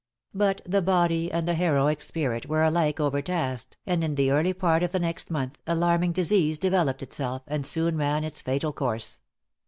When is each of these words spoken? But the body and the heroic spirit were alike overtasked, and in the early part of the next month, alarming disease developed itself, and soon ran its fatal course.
But 0.33 0.61
the 0.65 0.81
body 0.81 1.31
and 1.31 1.47
the 1.47 1.53
heroic 1.53 2.01
spirit 2.01 2.47
were 2.47 2.63
alike 2.63 2.99
overtasked, 2.99 3.77
and 3.85 4.03
in 4.03 4.15
the 4.15 4.31
early 4.31 4.51
part 4.51 4.81
of 4.81 4.93
the 4.93 4.99
next 4.99 5.29
month, 5.29 5.59
alarming 5.67 6.11
disease 6.13 6.57
developed 6.57 7.03
itself, 7.03 7.43
and 7.45 7.67
soon 7.67 7.97
ran 7.97 8.23
its 8.23 8.41
fatal 8.41 8.73
course. 8.73 9.19